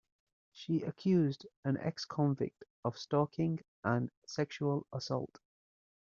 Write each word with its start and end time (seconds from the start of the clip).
She 0.51 0.81
accused 0.81 1.45
an 1.63 1.77
ex-convict 1.77 2.63
of 2.83 2.97
stalking 2.97 3.59
and 3.83 4.09
sexual 4.25 4.87
assault. 4.91 5.37